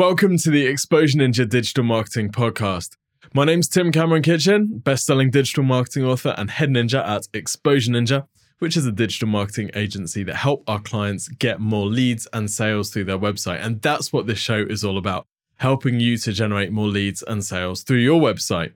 [0.00, 2.96] Welcome to the Exposure Ninja Digital Marketing Podcast.
[3.34, 8.26] My name's Tim Cameron Kitchen, best-selling digital marketing author and head ninja at Exposure Ninja,
[8.60, 12.88] which is a digital marketing agency that help our clients get more leads and sales
[12.88, 13.62] through their website.
[13.62, 15.26] And that's what this show is all about,
[15.56, 18.72] helping you to generate more leads and sales through your website.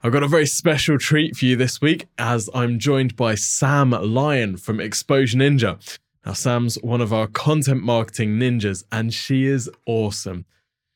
[0.00, 3.90] I've got a very special treat for you this week as I'm joined by Sam
[3.90, 5.98] Lyon from Exposure Ninja.
[6.24, 10.44] Now, Sam's one of our content marketing ninjas, and she is awesome.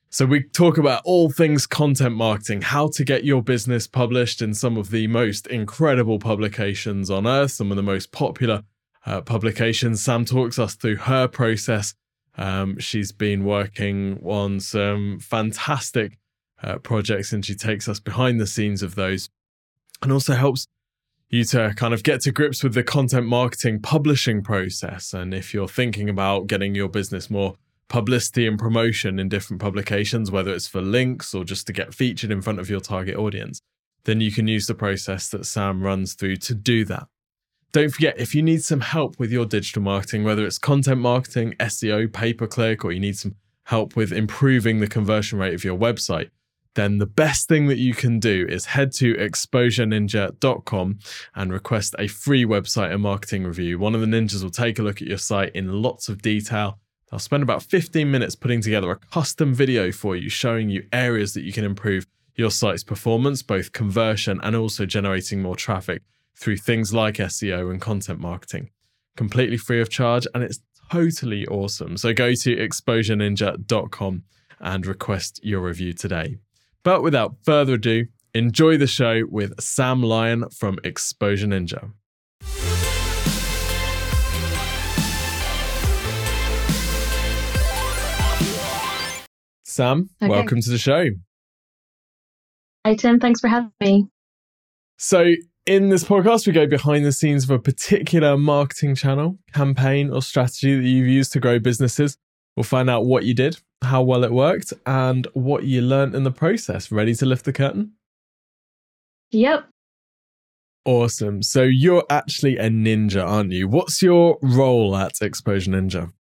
[0.09, 4.55] So, we talk about all things content marketing, how to get your business published in
[4.55, 8.63] some of the most incredible publications on earth, some of the most popular
[9.05, 10.01] uh, publications.
[10.01, 11.95] Sam talks us through her process.
[12.39, 16.19] Um, she's been working on some fantastic
[16.63, 19.31] uh, projects and she takes us behind the scenes of those
[20.03, 20.67] and also helps
[21.29, 25.13] you to kind of get to grips with the content marketing publishing process.
[25.13, 27.57] And if you're thinking about getting your business more
[27.89, 32.31] publicity and promotion in different publications, whether it's for links or just to get featured
[32.31, 33.61] in front of your target audience,
[34.05, 37.07] then you can use the process that Sam runs through to do that.
[37.73, 41.55] Don't forget, if you need some help with your digital marketing, whether it's content marketing,
[41.61, 45.65] SEO, pay per click, or you need some help with improving the conversion rate of
[45.65, 46.31] your website,
[46.77, 50.99] then the best thing that you can do is head to exposureninja.com
[51.35, 53.79] and request a free website and marketing review.
[53.79, 56.79] One of the ninjas will take a look at your site in lots of detail.
[57.11, 61.35] They'll spend about 15 minutes putting together a custom video for you, showing you areas
[61.35, 66.03] that you can improve your site's performance, both conversion and also generating more traffic
[66.37, 68.71] through things like SEO and content marketing.
[69.17, 70.61] Completely free of charge, and it's
[70.93, 71.97] totally awesome.
[71.97, 74.25] So go to exposureninja.com
[74.61, 76.37] and request your review today.
[76.87, 81.91] But without further ado, enjoy the show with Sam Lyon from Exposure Ninja.
[89.65, 90.31] Sam, okay.
[90.31, 91.07] welcome to the show.
[92.87, 93.19] Hi, Tim.
[93.19, 94.07] Thanks for having me.
[94.97, 95.33] So,
[95.67, 100.23] in this podcast, we go behind the scenes of a particular marketing channel, campaign, or
[100.23, 102.17] strategy that you've used to grow businesses.
[102.57, 106.25] We'll find out what you did, how well it worked, and what you learned in
[106.25, 106.91] the process.
[106.91, 107.93] Ready to lift the curtain?
[109.31, 109.69] Yep.
[110.85, 111.43] Awesome.
[111.43, 113.67] So you're actually a ninja, aren't you?
[113.67, 116.13] What's your role at Exposure Ninja?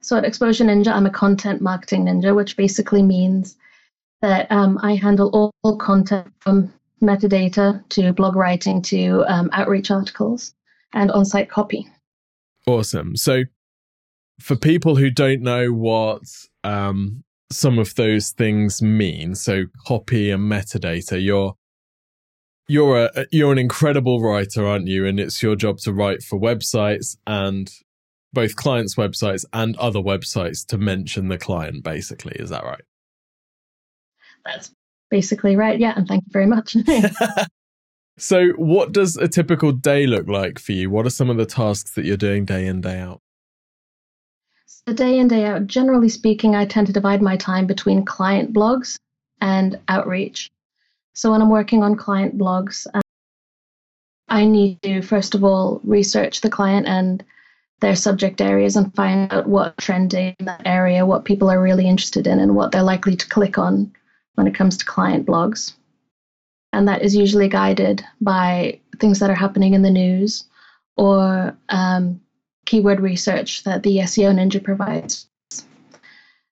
[0.00, 3.56] So at Exposure Ninja, I'm a content marketing ninja, which basically means
[4.22, 9.90] that um, I handle all, all, content from metadata to blog writing to um, outreach
[9.90, 10.54] articles
[10.92, 11.88] and on site copy.
[12.66, 13.16] Awesome.
[13.16, 13.42] So
[14.40, 16.22] for people who don't know what
[16.64, 21.54] um, some of those things mean, so copy and metadata, you're
[22.68, 25.06] you're a you're an incredible writer, aren't you?
[25.06, 27.70] And it's your job to write for websites and
[28.32, 31.82] both clients' websites and other websites to mention the client.
[31.82, 32.82] Basically, is that right?
[34.44, 34.70] That's
[35.10, 35.78] basically right.
[35.78, 36.76] Yeah, and thank you very much.
[38.18, 40.90] so, what does a typical day look like for you?
[40.90, 43.22] What are some of the tasks that you're doing day in day out?
[44.86, 48.52] So day in, day out, generally speaking, I tend to divide my time between client
[48.52, 48.98] blogs
[49.40, 50.50] and outreach.
[51.14, 53.02] So when I'm working on client blogs, um,
[54.28, 57.24] I need to, first of all, research the client and
[57.80, 61.88] their subject areas and find out what trending in that area, what people are really
[61.88, 63.92] interested in, and what they're likely to click on
[64.34, 65.74] when it comes to client blogs.
[66.72, 70.44] And that is usually guided by things that are happening in the news
[70.96, 72.20] or um,
[72.68, 75.26] keyword research that the SEO Ninja provides.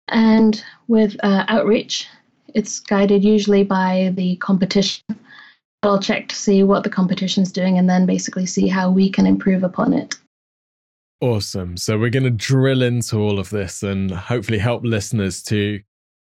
[0.08, 2.08] And with uh, outreach,
[2.54, 5.04] it's guided usually by the competition.
[5.82, 9.10] I'll check to see what the competition is doing and then basically see how we
[9.10, 10.14] can improve upon it.
[11.20, 11.76] Awesome.
[11.76, 15.80] So we're going to drill into all of this and hopefully help listeners to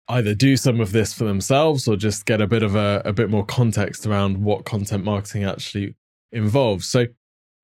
[0.09, 3.13] either do some of this for themselves or just get a bit of a, a
[3.13, 5.95] bit more context around what content marketing actually
[6.31, 6.87] involves.
[6.87, 7.07] So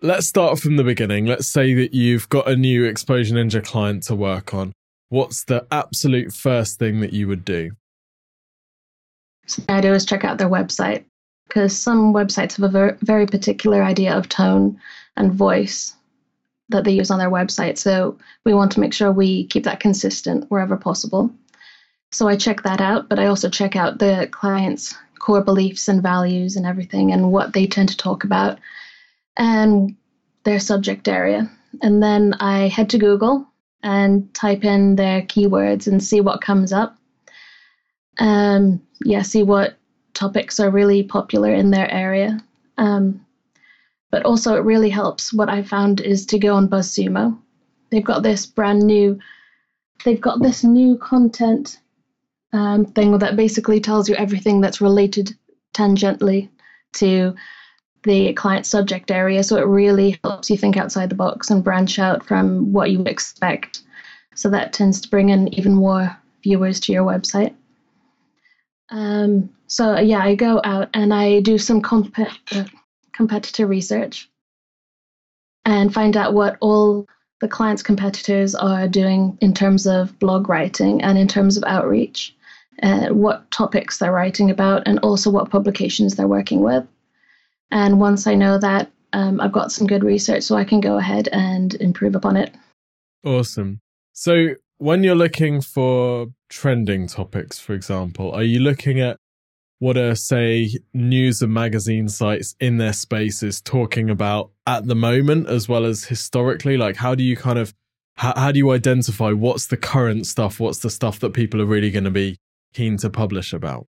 [0.04, 1.26] Let's start from the beginning.
[1.26, 4.72] Let's say that you've got a new Exposure Ninja client to work on.
[5.10, 7.72] What's the absolute first thing that you would do?
[9.48, 11.06] So the idea is check out their website
[11.48, 14.80] because some websites have a very, very particular idea of tone
[15.16, 15.96] and voice
[16.70, 17.80] that they use on their website.
[17.80, 21.32] So we want to make sure we keep that consistent wherever possible.
[22.12, 26.04] So I check that out, but I also check out the client's core beliefs and
[26.04, 28.60] values and everything and what they tend to talk about
[29.38, 29.96] and
[30.44, 31.50] their subject area.
[31.82, 33.48] And then I head to Google
[33.84, 36.98] and type in their keywords and see what comes up.
[38.18, 39.78] Um, yeah, see what
[40.14, 42.40] topics are really popular in their area.
[42.78, 43.26] Um,
[44.10, 45.34] but also, it really helps.
[45.34, 47.38] What I found is to go on BuzzSumo.
[47.90, 49.20] They've got this brand new
[50.04, 51.80] they've got this new content
[52.54, 55.36] um, thing that basically tells you everything that's related
[55.74, 56.50] tangentially
[56.94, 57.36] to
[58.04, 59.44] the client subject area.
[59.44, 63.04] So it really helps you think outside the box and branch out from what you
[63.04, 63.82] expect.
[64.36, 67.54] So that tends to bring in even more viewers to your website.
[68.90, 72.64] Um, so yeah, I go out and I do some comp- uh,
[73.14, 74.30] competitor research
[75.66, 77.08] and find out what all
[77.42, 82.36] the client's competitors are doing in terms of blog writing and in terms of outreach,
[82.82, 86.88] uh, what topics they're writing about, and also what publications they're working with.
[87.72, 90.98] And once I know that, um, I've got some good research, so I can go
[90.98, 92.54] ahead and improve upon it.
[93.26, 93.80] Awesome.
[94.14, 99.18] So, when you're looking for trending topics, for example, are you looking at
[99.80, 105.48] what are, say, news and magazine sites in their spaces talking about at the moment
[105.48, 106.78] as well as historically?
[106.78, 107.74] Like, how do you kind of
[108.18, 110.60] how, how do you identify what's the current stuff?
[110.60, 112.38] What's the stuff that people are really going to be
[112.74, 113.88] keen to publish about?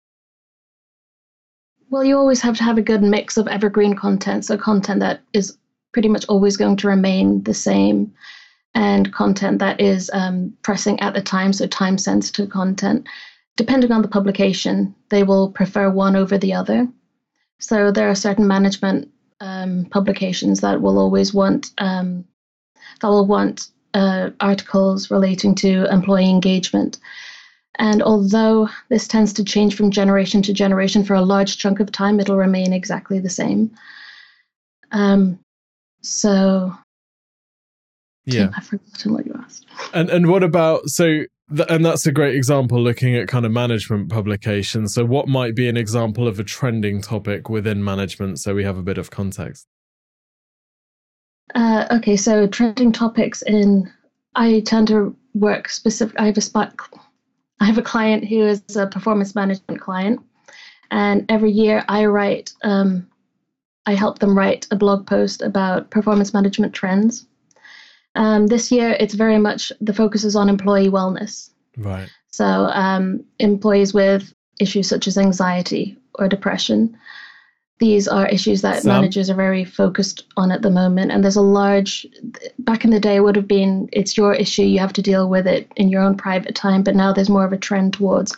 [1.90, 5.20] Well, you always have to have a good mix of evergreen content, so content that
[5.32, 5.56] is
[5.92, 8.12] pretty much always going to remain the same,
[8.74, 13.06] and content that is um, pressing at the time, so time sensitive content
[13.58, 16.88] depending on the publication, they will prefer one over the other.
[17.58, 22.24] So there are certain management um, publications that will always want um,
[23.00, 26.98] that will want uh, articles relating to employee engagement.
[27.78, 31.92] And although this tends to change from generation to generation for a large chunk of
[31.92, 33.70] time, it'll remain exactly the same.
[34.90, 35.38] Um,
[36.02, 36.72] so,
[38.24, 39.66] yeah, I've forgotten what you asked.
[39.94, 41.24] And and what about so
[41.68, 44.92] and that's a great example looking at kind of management publications.
[44.94, 48.76] So, what might be an example of a trending topic within management so we have
[48.76, 49.66] a bit of context?
[51.54, 53.90] Uh, okay, so trending topics in
[54.34, 56.18] I tend to work specific.
[56.18, 56.74] I have a spot.
[57.60, 60.20] I have a client who is a performance management client,
[60.90, 62.52] and every year I write.
[62.62, 63.08] Um,
[63.86, 67.26] I help them write a blog post about performance management trends.
[68.14, 71.50] Um, this year, it's very much the focus is on employee wellness.
[71.76, 72.08] Right.
[72.30, 76.96] So, um, employees with issues such as anxiety or depression,
[77.78, 81.12] these are issues that managers are very focused on at the moment.
[81.12, 82.06] And there's a large,
[82.58, 85.46] back in the day, would have been it's your issue, you have to deal with
[85.46, 86.82] it in your own private time.
[86.82, 88.36] But now there's more of a trend towards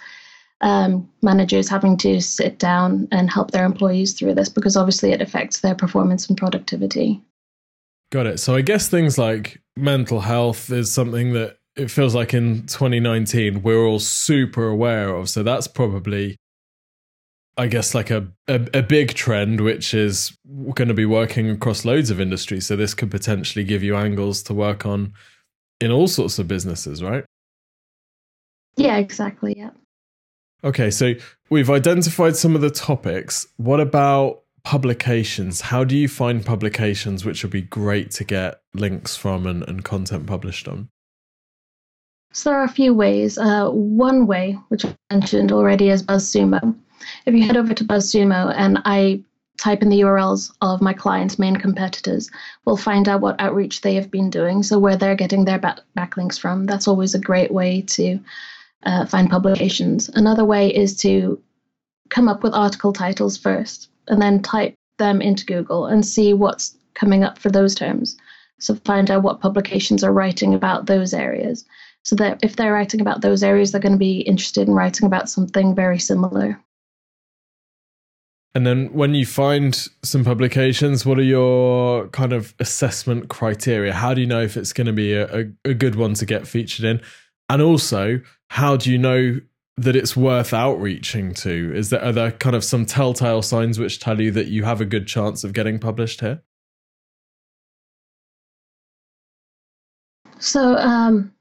[0.61, 5.23] um, managers having to sit down and help their employees through this because obviously it
[5.23, 7.21] affects their performance and productivity.
[8.13, 8.41] Got it.
[8.41, 13.63] So I guess things like mental health is something that it feels like in 2019
[13.63, 15.31] we're all super aware of.
[15.31, 16.37] So that's probably,
[17.57, 20.37] I guess, like a, a, a big trend, which is
[20.75, 22.67] going to be working across loads of industries.
[22.67, 25.13] So this could potentially give you angles to work on
[25.81, 27.25] in all sorts of businesses, right?
[28.77, 29.55] Yeah, exactly.
[29.57, 29.71] Yeah.
[30.63, 31.15] Okay, so
[31.49, 33.47] we've identified some of the topics.
[33.57, 39.17] What about publications, how do you find publications which would be great to get links
[39.17, 40.89] from and, and content published on?
[42.33, 43.39] So there are a few ways.
[43.39, 46.77] Uh, one way, which I mentioned already, is BuzzSumo.
[47.27, 49.23] If you head over to BuzzSumo and I
[49.59, 52.31] type in the URLs of my clients' main competitors,
[52.65, 55.81] we'll find out what outreach they have been doing, so where they're getting their back-
[55.97, 56.67] backlinks from.
[56.67, 58.19] That's always a great way to
[58.85, 60.09] uh, find publications.
[60.09, 61.41] Another way is to
[62.09, 66.77] come up with article titles first and then type them into Google and see what's
[66.95, 68.17] coming up for those terms.
[68.59, 71.65] So find out what publications are writing about those areas.
[72.03, 75.07] So that if they're writing about those areas, they're going to be interested in writing
[75.07, 76.61] about something very similar.
[78.55, 83.93] And then when you find some publications, what are your kind of assessment criteria?
[83.93, 86.27] How do you know if it's going to be a, a, a good one to
[86.27, 87.01] get featured in?
[87.49, 89.41] And also, how do you know
[89.77, 91.73] that it's worth outreaching to?
[91.75, 94.81] Is there are there kind of some telltale signs which tell you that you have
[94.81, 96.43] a good chance of getting published here?
[100.39, 101.33] So, um,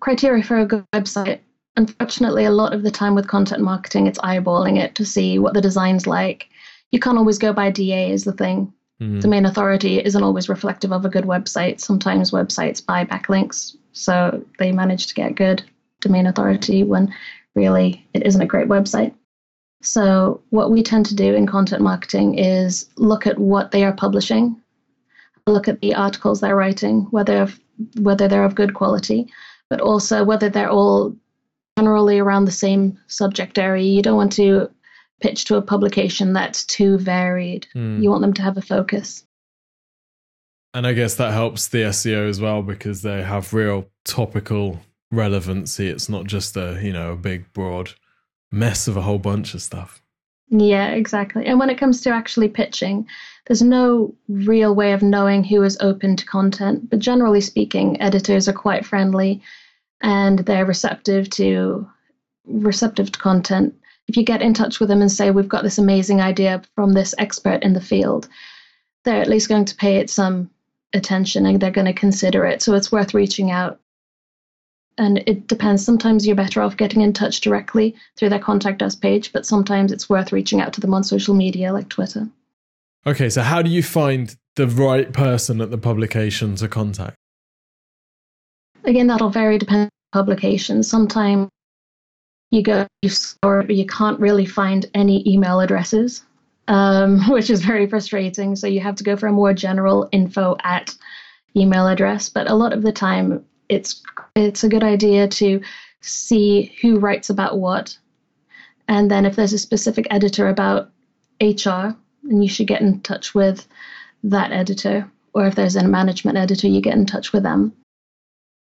[0.00, 1.40] criteria for a good website.
[1.76, 5.54] Unfortunately, a lot of the time with content marketing, it's eyeballing it to see what
[5.54, 6.48] the design's like.
[6.90, 8.72] You can't always go by DA, is the thing.
[9.00, 9.20] Mm-hmm.
[9.20, 11.80] Domain authority isn't always reflective of a good website.
[11.80, 15.62] Sometimes websites buy backlinks, so they manage to get good
[16.00, 17.12] domain authority when
[17.56, 19.12] really, it isn't a great website.
[19.82, 23.92] So, what we tend to do in content marketing is look at what they are
[23.92, 24.60] publishing,
[25.46, 27.48] look at the articles they're writing, whether
[28.00, 29.30] whether they're of good quality,
[29.68, 31.14] but also whether they're all
[31.76, 33.84] generally around the same subject area.
[33.84, 34.70] You don't want to
[35.20, 37.66] pitch to a publication that's too varied.
[37.74, 38.02] Mm.
[38.02, 39.24] You want them to have a focus.
[40.74, 44.80] And I guess that helps the SEO as well because they have real topical
[45.10, 45.88] relevancy.
[45.88, 47.92] It's not just a, you know, a big, broad
[48.52, 50.02] mess of a whole bunch of stuff.
[50.48, 51.44] Yeah, exactly.
[51.46, 53.06] And when it comes to actually pitching,
[53.46, 56.88] there's no real way of knowing who is open to content.
[56.90, 59.42] But generally speaking, editors are quite friendly
[60.02, 61.88] and they're receptive to
[62.46, 63.74] receptive to content.
[64.08, 66.92] If you get in touch with them and say, We've got this amazing idea from
[66.92, 68.28] this expert in the field,
[69.04, 70.50] they're at least going to pay it some
[70.94, 72.62] attention and they're going to consider it.
[72.62, 73.80] So it's worth reaching out.
[74.98, 75.84] And it depends.
[75.84, 79.92] Sometimes you're better off getting in touch directly through their contact us page, but sometimes
[79.92, 82.28] it's worth reaching out to them on social media like Twitter.
[83.06, 87.16] Okay, so how do you find the right person at the publication to contact?
[88.86, 90.82] Again, that'll vary depending on publication.
[90.82, 91.48] Sometimes
[92.50, 92.86] you go
[93.42, 96.24] or you can't really find any email addresses
[96.68, 98.56] um, which is very frustrating.
[98.56, 100.94] So you have to go for a more general info at
[101.56, 102.28] email address.
[102.28, 104.02] But a lot of the time, it's
[104.34, 105.60] it's a good idea to
[106.00, 107.96] see who writes about what,
[108.88, 110.90] and then if there's a specific editor about
[111.40, 113.66] HR, then you should get in touch with
[114.24, 115.10] that editor.
[115.34, 117.74] Or if there's a management editor, you get in touch with them.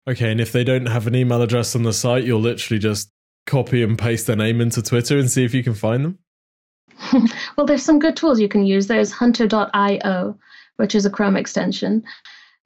[0.07, 3.11] Okay, and if they don't have an email address on the site, you'll literally just
[3.45, 6.19] copy and paste their name into Twitter and see if you can find them.
[7.57, 8.87] well, there's some good tools you can use.
[8.87, 10.37] There's hunter.io,
[10.77, 12.03] which is a Chrome extension.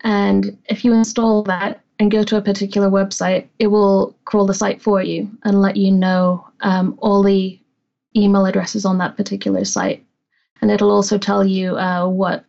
[0.02, 4.54] And if you install that and go to a particular website, it will crawl the
[4.54, 7.60] site for you and let you know um, all the
[8.16, 10.04] email addresses on that particular site.
[10.62, 12.46] And it'll also tell you uh, what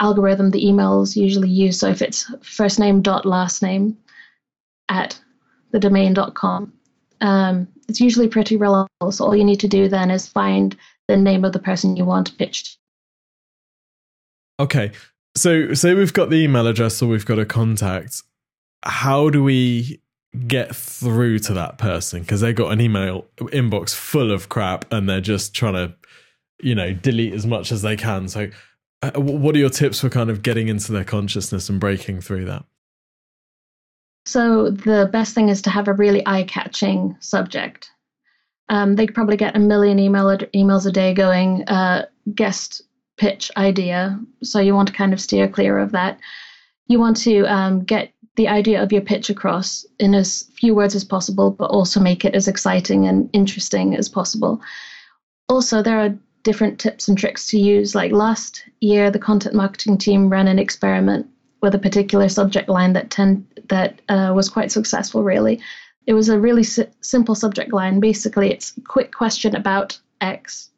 [0.00, 1.78] algorithm the emails usually use.
[1.78, 3.96] So if it's first name dot last name
[4.88, 5.18] at
[5.70, 6.72] the domain.com,
[7.20, 9.12] um, it's usually pretty reliable.
[9.12, 10.76] So all you need to do then is find
[11.08, 12.78] the name of the person you want pitched.
[14.60, 14.92] Okay.
[15.36, 18.22] So say we've got the email address or we've got a contact.
[18.84, 20.00] How do we
[20.46, 22.20] get through to that person?
[22.20, 25.94] Because they got an email inbox full of crap and they're just trying to,
[26.60, 28.28] you know, delete as much as they can.
[28.28, 28.48] So
[29.12, 32.64] what are your tips for kind of getting into their consciousness and breaking through that?
[34.26, 37.90] So the best thing is to have a really eye-catching subject.
[38.68, 42.82] Um, they probably get a million email ad- emails a day going uh, guest
[43.16, 44.18] pitch idea.
[44.42, 46.18] So you want to kind of steer clear of that.
[46.86, 50.94] You want to um, get the idea of your pitch across in as few words
[50.94, 54.60] as possible, but also make it as exciting and interesting as possible.
[55.48, 57.94] Also, there are different tips and tricks to use.
[57.94, 61.26] Like last year, the content marketing team ran an experiment
[61.60, 65.24] with a particular subject line that tend that uh, was quite successful.
[65.24, 65.60] Really,
[66.06, 67.98] it was a really si- simple subject line.
[67.98, 70.70] Basically, it's a quick question about X,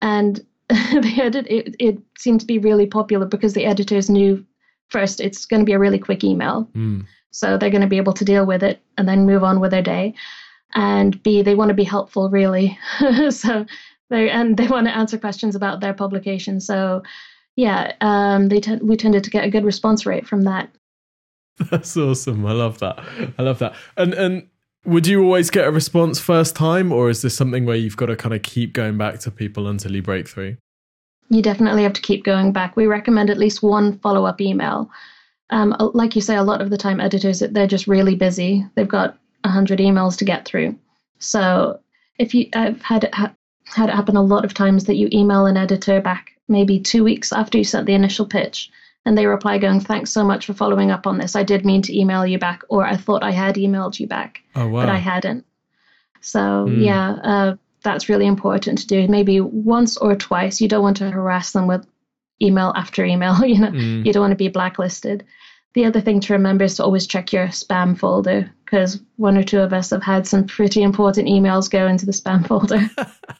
[0.00, 4.44] and the edit it, it seemed to be really popular because the editors knew
[4.88, 7.04] first it's going to be a really quick email, mm.
[7.30, 9.72] so they're going to be able to deal with it and then move on with
[9.72, 10.14] their day.
[10.74, 12.78] And B, they want to be helpful, really.
[13.30, 13.66] so
[14.10, 16.60] they and they want to answer questions about their publication.
[16.60, 17.02] So
[17.56, 20.70] yeah, um, they t- we tended to get a good response rate from that.
[21.70, 22.44] That's awesome.
[22.44, 22.98] I love that.
[23.38, 23.74] I love that.
[23.96, 24.46] And and
[24.84, 28.06] would you always get a response first time, or is this something where you've got
[28.06, 30.56] to kind of keep going back to people until you break through?
[31.28, 32.76] You definitely have to keep going back.
[32.76, 34.90] We recommend at least one follow up email.
[35.50, 38.66] Um, like you say, a lot of the time editors they're just really busy.
[38.74, 40.76] They've got hundred emails to get through.
[41.18, 41.80] So
[42.18, 43.10] if you, I've had
[43.74, 47.04] had it happen a lot of times that you email an editor back maybe two
[47.04, 48.70] weeks after you sent the initial pitch.
[49.06, 51.34] And they reply going, Thanks so much for following up on this.
[51.34, 54.42] I did mean to email you back, or I thought I had emailed you back,
[54.54, 54.82] oh, wow.
[54.82, 55.46] but I hadn't.
[56.20, 56.84] So, mm.
[56.84, 59.08] yeah, uh, that's really important to do.
[59.08, 60.60] Maybe once or twice.
[60.60, 61.86] You don't want to harass them with
[62.42, 63.36] email after email.
[63.46, 64.04] You know, mm.
[64.04, 65.24] you don't want to be blacklisted.
[65.72, 69.44] The other thing to remember is to always check your spam folder because one or
[69.44, 72.90] two of us have had some pretty important emails go into the spam folder.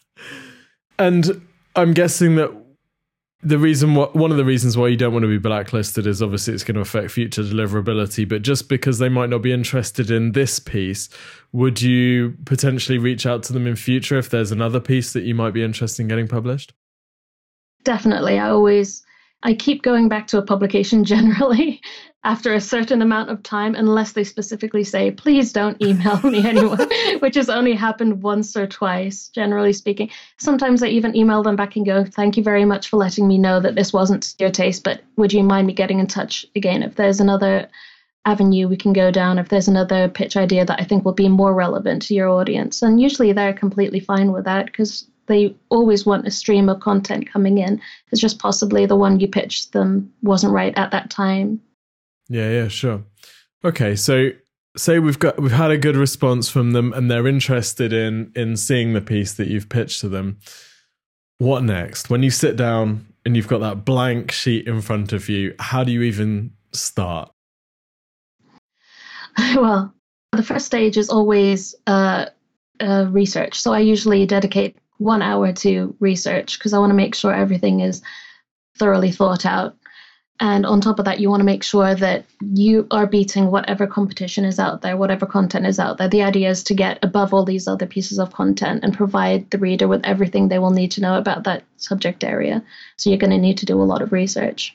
[1.00, 1.40] and
[1.74, 2.50] I'm guessing that
[3.42, 6.52] the reason one of the reasons why you don't want to be blacklisted is obviously
[6.52, 10.32] it's going to affect future deliverability but just because they might not be interested in
[10.32, 11.08] this piece
[11.52, 15.34] would you potentially reach out to them in future if there's another piece that you
[15.34, 16.74] might be interested in getting published?
[17.82, 19.02] Definitely i always
[19.42, 21.80] i keep going back to a publication generally
[22.22, 26.76] after a certain amount of time unless they specifically say please don't email me anymore
[27.20, 30.10] which has only happened once or twice generally speaking.
[30.38, 33.38] Sometimes i even email them back and go thank you very much for letting me
[33.38, 36.82] know that this wasn't your taste but would you mind me getting in touch again?
[36.82, 37.68] If there's another
[38.26, 41.26] avenue we can go down if there's another pitch idea that i think will be
[41.26, 42.82] more relevant to your audience.
[42.82, 47.30] And usually they're completely fine with that because they always want a stream of content
[47.30, 47.80] coming in.
[48.10, 51.60] It's just possibly the one you pitched them wasn't right at that time.
[52.28, 53.04] Yeah, yeah, sure.
[53.64, 54.30] Okay, so
[54.76, 58.56] say we've got we've had a good response from them and they're interested in in
[58.56, 60.40] seeing the piece that you've pitched to them.
[61.38, 62.10] What next?
[62.10, 65.84] When you sit down and you've got that blank sheet in front of you how
[65.84, 67.30] do you even start?
[69.54, 69.94] Well
[70.32, 72.26] the first stage is always uh,
[72.80, 73.60] uh, research.
[73.60, 77.80] So i usually dedicate one hour to research because i want to make sure everything
[77.80, 78.02] is
[78.78, 79.76] thoroughly thought out
[80.42, 83.86] and on top of that, you want to make sure that you are beating whatever
[83.86, 86.08] competition is out there, whatever content is out there.
[86.08, 89.58] The idea is to get above all these other pieces of content and provide the
[89.58, 92.64] reader with everything they will need to know about that subject area.
[92.96, 94.74] So you're going to need to do a lot of research.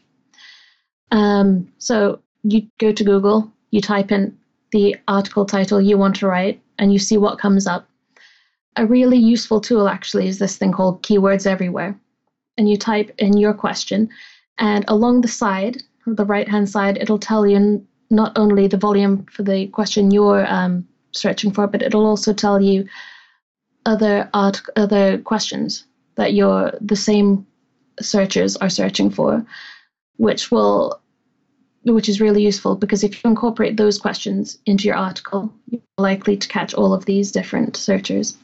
[1.10, 4.38] Um, so you go to Google, you type in
[4.72, 7.88] the article title you want to write, and you see what comes up.
[8.78, 11.98] A really useful tool actually is this thing called Keywords Everywhere.
[12.58, 14.10] And you type in your question
[14.58, 19.26] and along the side, the right hand side, it'll tell you not only the volume
[19.26, 22.88] for the question you're um, searching for, but it'll also tell you
[23.86, 27.46] other art, other questions that your the same
[28.00, 29.46] searchers are searching for,
[30.18, 31.00] which will
[31.84, 36.36] which is really useful because if you incorporate those questions into your article, you're likely
[36.36, 38.36] to catch all of these different searchers.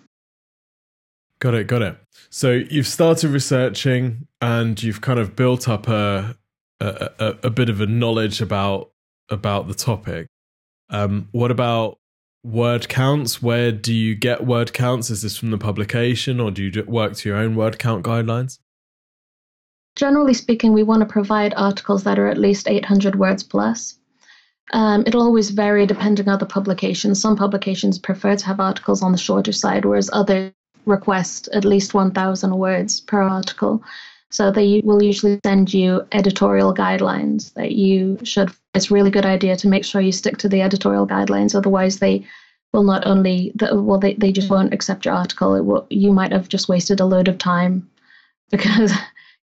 [1.41, 1.97] Got it, got it.
[2.29, 6.37] So you've started researching and you've kind of built up a
[6.79, 8.91] a, a, a bit of a knowledge about
[9.29, 10.27] about the topic.
[10.91, 11.97] Um, what about
[12.43, 13.41] word counts?
[13.41, 15.09] Where do you get word counts?
[15.09, 18.59] Is this from the publication or do you work to your own word count guidelines?
[19.95, 23.97] Generally speaking, we want to provide articles that are at least 800 words plus.
[24.73, 27.15] Um, it'll always vary depending on the publication.
[27.15, 30.53] Some publications prefer to have articles on the shorter side, whereas others
[30.85, 33.83] request at least 1,000 words per article.
[34.29, 38.51] So they will usually send you editorial guidelines that you should.
[38.73, 41.53] It's a really good idea to make sure you stick to the editorial guidelines.
[41.53, 42.25] Otherwise, they
[42.71, 45.61] will not only well they, they just won't accept your article.
[45.63, 47.89] Will, you might have just wasted a load of time
[48.51, 48.93] because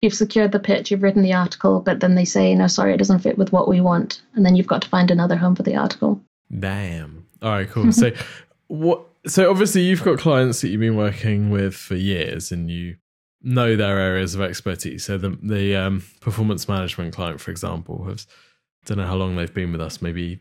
[0.01, 2.99] you've secured the pitch, you've written the article, but then they say no, sorry, it
[2.99, 5.63] doesn't fit with what we want, and then you've got to find another home for
[5.65, 6.21] the article.
[6.57, 7.27] Damn.
[7.43, 7.91] All right, cool.
[7.93, 8.13] so
[8.69, 12.97] what so obviously you've got clients that you've been working with for years and you
[13.43, 15.05] know their areas of expertise.
[15.05, 18.27] So the the um, performance management client, for example, has
[18.85, 20.41] don't know how long they've been with us, maybe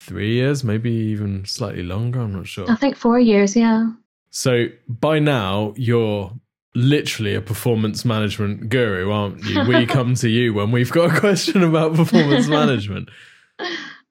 [0.00, 2.20] three years, maybe even slightly longer.
[2.20, 2.70] I'm not sure.
[2.70, 3.90] I think four years, yeah.
[4.30, 6.32] So by now you're
[6.74, 9.64] literally a performance management guru, aren't you?
[9.64, 13.10] We come to you when we've got a question about performance management.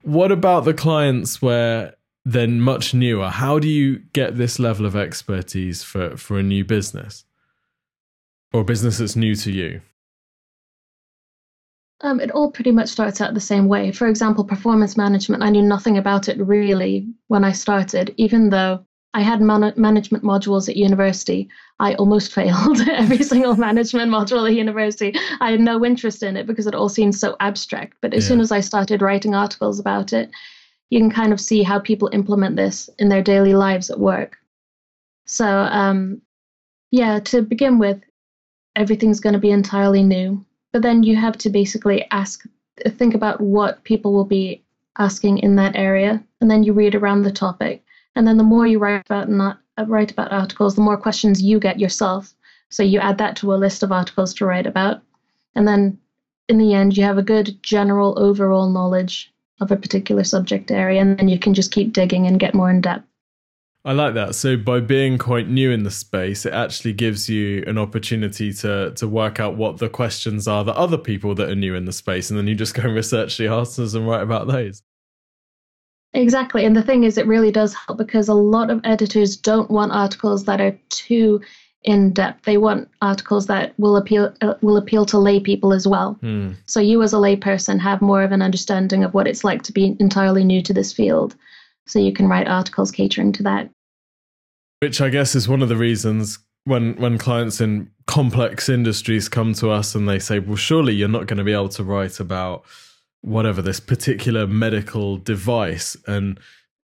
[0.04, 1.96] What about the clients where
[2.28, 3.30] then much newer.
[3.30, 7.24] How do you get this level of expertise for, for a new business
[8.52, 9.80] or a business that's new to you?
[12.02, 13.94] Um, it all pretty much starts out the same way.
[13.94, 18.86] For example, performance management, I knew nothing about it really when I started, even though
[19.14, 21.48] I had man- management modules at university.
[21.80, 25.16] I almost failed every single management module at university.
[25.40, 27.96] I had no interest in it because it all seemed so abstract.
[28.02, 28.28] But as yeah.
[28.28, 30.30] soon as I started writing articles about it,
[30.90, 34.38] you can kind of see how people implement this in their daily lives at work.
[35.26, 36.22] So, um,
[36.92, 38.02] yeah, to begin with,
[38.76, 40.46] everything's going to be entirely new.
[40.72, 42.46] But then you have to basically ask,
[42.88, 44.64] think about what people will be
[44.98, 47.84] asking in that area, and then you read around the topic.
[48.16, 51.42] And then the more you write about not uh, write about articles, the more questions
[51.42, 52.34] you get yourself.
[52.70, 55.02] So you add that to a list of articles to write about,
[55.56, 56.00] and then
[56.50, 61.02] in the end, you have a good general overall knowledge of a particular subject area,
[61.02, 63.06] and then you can just keep digging and get more in depth.
[63.86, 64.36] I like that.
[64.36, 68.92] So by being quite new in the space, it actually gives you an opportunity to
[68.92, 71.94] to work out what the questions are that other people that are new in the
[71.94, 74.84] space, and then you just go and research the answers and write about those.
[76.14, 76.66] Exactly.
[76.66, 79.92] And the thing is, it really does help because a lot of editors don't want
[79.92, 81.42] articles that are too
[81.88, 82.44] in depth.
[82.44, 86.20] They want articles that will appeal uh, will appeal to lay people as well.
[86.22, 86.56] Mm.
[86.66, 89.72] So you as a layperson have more of an understanding of what it's like to
[89.72, 91.36] be entirely new to this field.
[91.88, 93.70] So you can write articles catering to that.
[94.82, 99.54] Which I guess is one of the reasons when when clients in complex industries come
[99.54, 102.20] to us and they say, "Well, surely you're not going to be able to write
[102.20, 102.66] about
[103.22, 106.38] whatever this particular medical device." And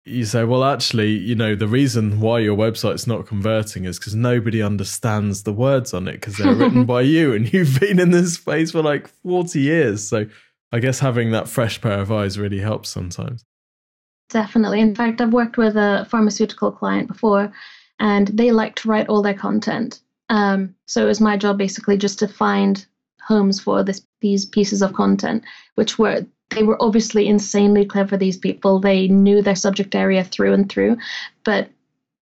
[0.09, 4.15] you say, well, actually, you know, the reason why your website's not converting is because
[4.15, 8.11] nobody understands the words on it because they're written by you and you've been in
[8.11, 10.07] this space for like 40 years.
[10.07, 10.27] So
[10.73, 13.45] I guess having that fresh pair of eyes really helps sometimes.
[14.29, 14.81] Definitely.
[14.81, 17.53] In fact, I've worked with a pharmaceutical client before
[17.99, 20.01] and they like to write all their content.
[20.29, 22.85] Um, so it was my job basically just to find
[23.23, 25.45] homes for this, these pieces of content,
[25.77, 28.81] which were they were obviously insanely clever, these people.
[28.81, 30.97] They knew their subject area through and through.
[31.45, 31.69] But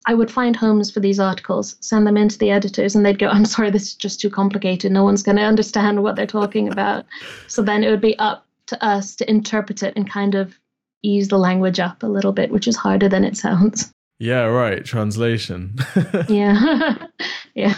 [0.07, 3.29] I would find homes for these articles, send them into the editors, and they'd go,
[3.29, 4.93] I'm sorry, this is just too complicated.
[4.93, 7.07] No one's going to understand what they're talking about.
[7.49, 10.59] so then it would be up to us to interpret it and kind of
[11.03, 13.93] ease the language up a little bit, which is harder than it sounds.
[14.19, 14.85] Yeah, right.
[14.85, 15.77] Translation.
[16.29, 17.07] yeah.
[17.55, 17.75] yeah.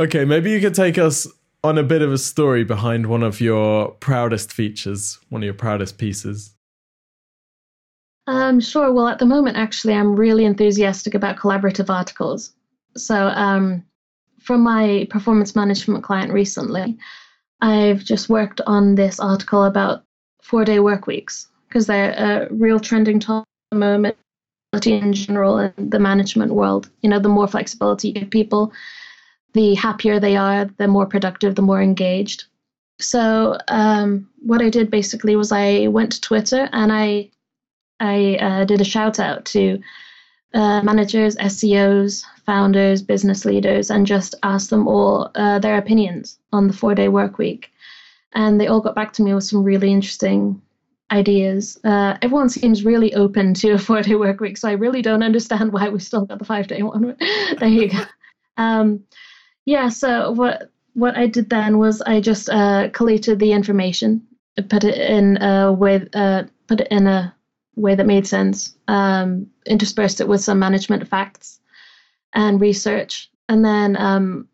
[0.00, 1.26] Okay, maybe you could take us
[1.64, 5.54] on a bit of a story behind one of your proudest features, one of your
[5.54, 6.54] proudest pieces.
[8.26, 8.92] Um, sure.
[8.92, 12.52] Well, at the moment, actually, I'm really enthusiastic about collaborative articles.
[12.96, 13.82] So, um,
[14.40, 16.98] from my performance management client recently,
[17.62, 20.04] I've just worked on this article about
[20.42, 24.16] four day work weeks because they're a real trending topic at the moment
[24.84, 26.90] in general in the management world.
[27.00, 28.72] You know, the more flexibility you give people,
[29.54, 32.44] the happier they are, the more productive, the more engaged.
[33.00, 37.30] So um, what I did basically was I went to Twitter and I
[38.00, 39.80] I uh, did a shout out to
[40.52, 46.66] uh, managers, SEOs, founders, business leaders, and just asked them all uh, their opinions on
[46.66, 47.70] the four day work week.
[48.32, 50.60] And they all got back to me with some really interesting
[51.10, 51.78] ideas.
[51.84, 55.22] Uh, everyone seems really open to a four day work week, so I really don't
[55.22, 57.16] understand why we still got the five day one.
[57.58, 58.04] there you go.
[58.56, 59.04] Um,
[59.66, 64.26] yeah, so what what I did then was I just uh, collated the information,
[64.68, 67.34] put it in a way, uh, put it in a
[67.76, 71.58] way that made sense, um, interspersed it with some management facts
[72.32, 74.48] and research, and then um,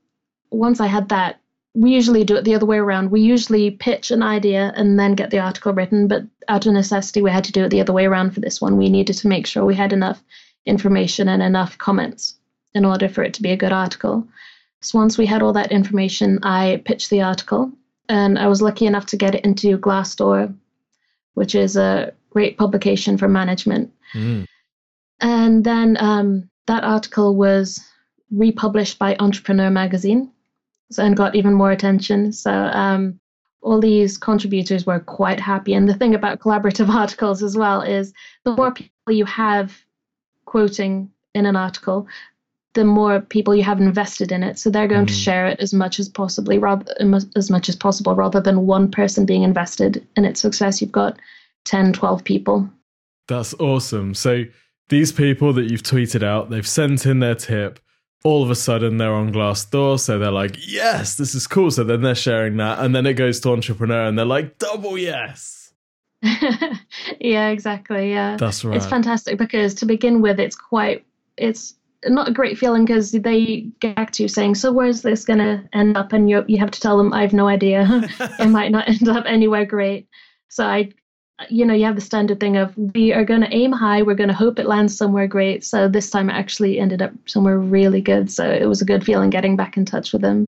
[0.51, 1.41] once I had that,
[1.75, 3.11] we usually do it the other way around.
[3.11, 7.23] We usually pitch an idea and then get the article written, but out of necessity,
[7.23, 8.77] we had to do it the other way around for this one.
[8.77, 10.23] We needed to make sure we had enough
[10.67, 12.37] information and enough comments
[12.75, 14.27] in order for it to be a good article.
[14.83, 17.73] So once we had all that information, I pitched the article,
[18.09, 20.55] and I was lucky enough to get it into Glassdoor,
[21.35, 23.93] which is a great publication for management.
[24.15, 24.47] Mm.
[25.21, 27.85] And then um, that article was
[28.31, 30.31] republished by Entrepreneur Magazine
[30.99, 32.33] and got even more attention.
[32.33, 33.21] So um,
[33.61, 35.75] all these contributors were quite happy.
[35.75, 38.13] And the thing about collaborative articles as well is
[38.45, 39.77] the more people you have
[40.47, 42.09] quoting in an article,
[42.75, 44.59] the more people you have invested in it.
[44.59, 45.09] So they're going mm.
[45.09, 46.87] to share it as much as possibly rather
[47.35, 50.81] as much as possible rather than one person being invested in its success.
[50.81, 51.19] You've got
[51.65, 52.71] 10, 12 people.
[53.27, 54.15] That's awesome.
[54.15, 54.45] So
[54.89, 57.81] these people that you've tweeted out, they've sent in their tip.
[58.23, 61.71] All of a sudden, they're on glass Glassdoor, so they're like, "Yes, this is cool."
[61.71, 64.99] So then they're sharing that, and then it goes to Entrepreneur, and they're like, "Double
[64.99, 65.73] yes."
[66.23, 68.11] yeah, exactly.
[68.11, 68.77] Yeah, that's right.
[68.77, 71.07] It's fantastic because to begin with, it's quite
[71.39, 71.77] it's
[72.07, 75.39] not a great feeling because they get back to you saying, "So where's this going
[75.39, 77.87] to end up?" And you you have to tell them, "I have no idea.
[78.39, 80.09] it might not end up anywhere great."
[80.49, 80.91] So I,
[81.49, 84.15] you know, you have the standard thing of we are going to aim high, we're
[84.15, 85.65] going to hope it lands somewhere great.
[85.65, 88.31] So this time it actually ended up somewhere really good.
[88.31, 90.45] So it was a good feeling getting back in touch with them.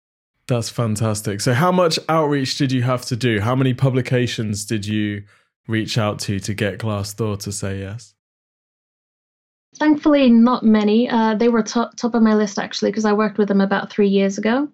[0.48, 1.40] That's fantastic.
[1.40, 3.40] So how much outreach did you have to do?
[3.40, 5.22] How many publications did you
[5.68, 8.14] reach out to to get Glassdoor to say yes?
[9.76, 11.08] Thankfully, not many.
[11.08, 13.90] Uh, they were top, top of my list actually because I worked with them about
[13.90, 14.68] three years ago.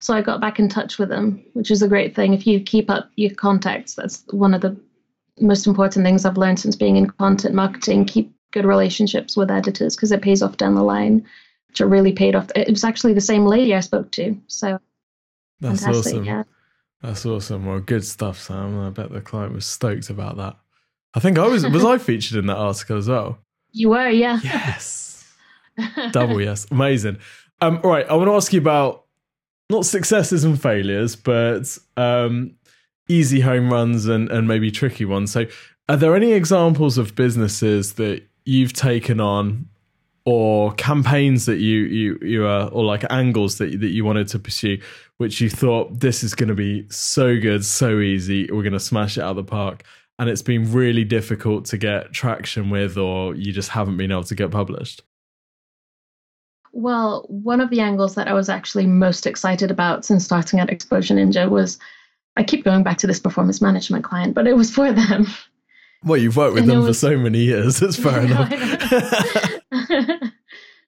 [0.00, 2.34] So I got back in touch with them, which is a great thing.
[2.34, 4.76] If you keep up your contacts, that's one of the
[5.40, 8.04] most important things I've learned since being in content marketing.
[8.04, 11.24] Keep good relationships with editors because it pays off down the line,
[11.68, 12.50] which it really paid off.
[12.54, 14.38] It was actually the same lady I spoke to.
[14.46, 14.78] So
[15.60, 16.24] that's fantastic, awesome.
[16.24, 16.42] Yeah.
[17.00, 17.66] That's awesome.
[17.66, 18.78] Well, good stuff, Sam.
[18.78, 20.56] I bet the client was stoked about that.
[21.14, 23.38] I think I was was I featured in that article as well.
[23.74, 24.38] You were, yeah.
[24.42, 25.34] Yes.
[26.12, 26.66] Double yes.
[26.70, 27.18] Amazing.
[27.60, 29.04] Um, all right, I want to ask you about
[29.68, 32.54] not successes and failures, but um,
[33.08, 35.32] easy home runs and, and maybe tricky ones.
[35.32, 35.46] So,
[35.88, 39.68] are there any examples of businesses that you've taken on
[40.24, 44.38] or campaigns that you you you are or like angles that that you wanted to
[44.38, 44.78] pursue
[45.18, 48.80] which you thought this is going to be so good so easy we're going to
[48.80, 49.84] smash it out of the park
[50.18, 54.24] and it's been really difficult to get traction with, or you just haven't been able
[54.24, 55.02] to get published?
[56.72, 60.70] Well, one of the angles that I was actually most excited about since starting at
[60.70, 61.78] Exposure Ninja was
[62.36, 65.26] I keep going back to this performance management client, but it was for them.
[66.04, 67.78] Well, you've worked with and them was, for so many years.
[67.78, 68.52] That's fair enough.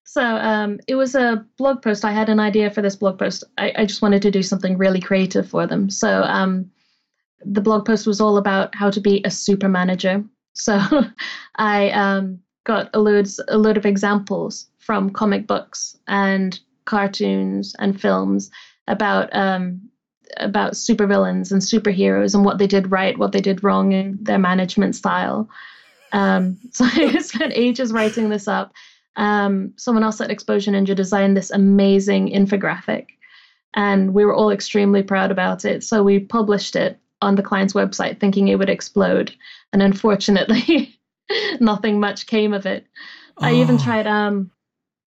[0.04, 2.04] so um, it was a blog post.
[2.04, 3.44] I had an idea for this blog post.
[3.56, 5.88] I, I just wanted to do something really creative for them.
[5.88, 6.70] So um,
[7.50, 10.24] the blog post was all about how to be a super manager.
[10.54, 10.80] So
[11.56, 18.00] I um, got a load, a load of examples from comic books and cartoons and
[18.00, 18.50] films
[18.88, 19.80] about um,
[20.38, 24.38] about supervillains and superheroes and what they did right, what they did wrong, and their
[24.38, 25.48] management style.
[26.12, 28.72] Um, so I spent ages writing this up.
[29.16, 33.06] Um, someone else at Exposure Ninja designed this amazing infographic,
[33.74, 35.84] and we were all extremely proud about it.
[35.84, 39.34] So we published it on the client's website, thinking it would explode,
[39.72, 40.98] and unfortunately,
[41.60, 42.86] nothing much came of it.
[43.38, 43.46] Oh.
[43.46, 43.78] I even oh.
[43.78, 44.50] tried um,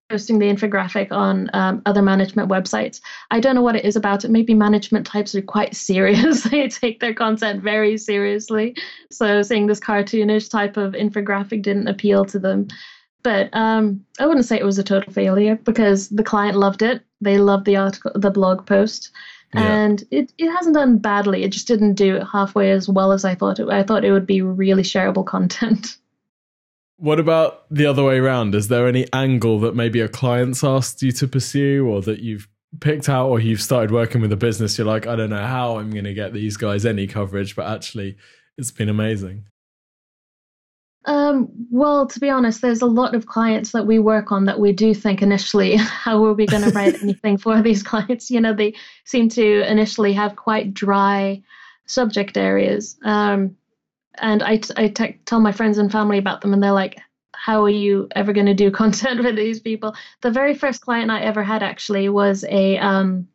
[0.10, 3.00] posting the infographic on um, other management websites.
[3.32, 4.32] I don't know what it is about it.
[4.32, 6.44] Maybe management types are quite serious.
[6.44, 8.76] they take their content very seriously.
[9.12, 12.68] So seeing this cartoonish type of infographic didn't appeal to them.
[13.22, 17.04] But um, I wouldn't say it was a total failure because the client loved it.
[17.22, 19.12] They loved the article, the blog post,
[19.54, 19.62] yeah.
[19.62, 21.44] and it, it hasn't done badly.
[21.44, 23.68] It just didn't do halfway as well as I thought it.
[23.70, 25.98] I thought it would be really shareable content.
[27.02, 28.54] What about the other way around?
[28.54, 32.50] Is there any angle that maybe a client's asked you to pursue or that you've
[32.82, 34.78] picked out or you've started working with a business?
[34.78, 37.68] You're like, I don't know how I'm going to get these guys any coverage, but
[37.68, 38.18] actually
[38.58, 39.46] it's been amazing.
[41.06, 44.60] Um, well, to be honest, there's a lot of clients that we work on that
[44.60, 48.30] we do think initially, how are we going to write anything for these clients?
[48.30, 51.42] You know, they seem to initially have quite dry
[51.86, 52.98] subject areas.
[53.04, 53.56] Um,
[54.22, 57.00] and I, I t- tell my friends and family about them, and they're like,
[57.34, 61.10] "How are you ever going to do content for these people?" The very first client
[61.10, 63.28] I ever had actually was a um,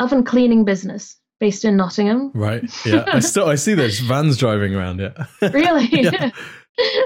[0.00, 2.32] oven cleaning business based in Nottingham.
[2.34, 2.64] Right.
[2.84, 3.04] Yeah.
[3.06, 4.98] I still I see those vans driving around.
[4.98, 5.26] Yeah.
[5.52, 5.86] really.
[5.90, 6.30] yeah.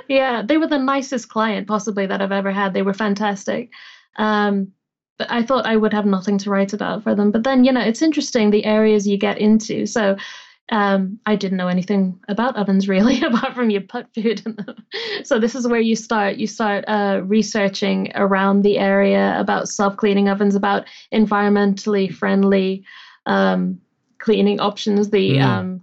[0.08, 0.42] Yeah.
[0.42, 2.74] They were the nicest client possibly that I've ever had.
[2.74, 3.70] They were fantastic.
[4.16, 4.72] Um,
[5.18, 7.30] but I thought I would have nothing to write about for them.
[7.30, 9.84] But then, you know, it's interesting the areas you get into.
[9.84, 10.16] So
[10.70, 14.76] um, I didn't know anything about ovens really, apart from you put food in them.
[15.24, 16.36] So this is where you start.
[16.36, 22.84] You start uh, researching around the area about self-cleaning ovens, about environmentally friendly
[23.26, 23.80] um,
[24.18, 25.10] cleaning options.
[25.10, 25.42] The mm.
[25.42, 25.80] um,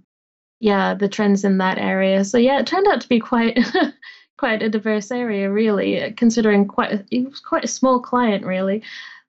[0.60, 2.24] yeah, the trends in that area.
[2.24, 3.58] So yeah, it turned out to be quite
[4.36, 8.82] quite a diverse area, really, considering quite it was quite a small client, really.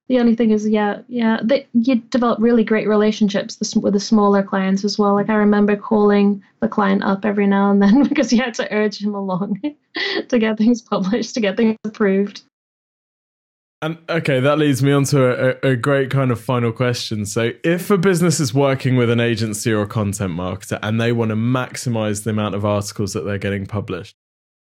[0.08, 4.42] The only thing is, yeah, yeah, they, you develop really great relationships with the smaller
[4.42, 5.16] clients as well.
[5.16, 8.74] Like I remember calling the client up every now and then because you had to
[8.74, 9.62] urge him along
[10.30, 12.44] to get things published, to get things approved.
[13.82, 17.28] And okay, that leads me on to a, a, great kind of final question.
[17.28, 21.12] So, if a business is working with an agency or a content marketer and they
[21.12, 24.16] want to maximize the amount of articles that they're getting published,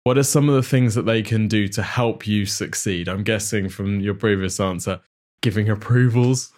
[0.03, 3.07] what are some of the things that they can do to help you succeed?
[3.07, 4.99] I'm guessing from your previous answer,
[5.41, 6.51] giving approvals.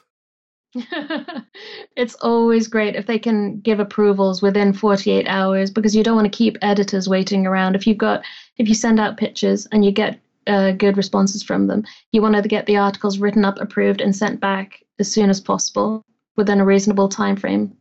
[1.96, 6.32] it's always great if they can give approvals within 48 hours because you don't want
[6.32, 7.76] to keep editors waiting around.
[7.76, 8.24] If you've got,
[8.58, 12.36] if you send out pitches and you get uh, good responses from them, you want
[12.36, 16.04] to get the articles written up, approved, and sent back as soon as possible
[16.36, 17.76] within a reasonable time frame.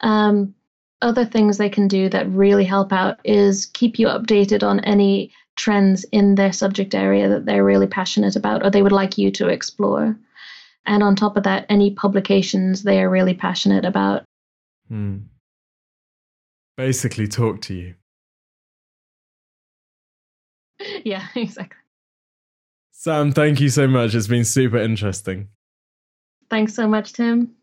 [0.00, 0.54] Um,
[1.02, 5.30] other things they can do that really help out is keep you updated on any
[5.56, 9.30] trends in their subject area that they're really passionate about or they would like you
[9.32, 10.16] to explore.
[10.86, 14.24] And on top of that, any publications they are really passionate about.
[14.88, 15.18] Hmm.
[16.76, 17.94] Basically, talk to you.
[21.04, 21.78] Yeah, exactly.
[22.98, 24.14] Sam, thank you so much.
[24.14, 25.48] It's been super interesting.
[26.48, 27.54] Thanks so much, Tim.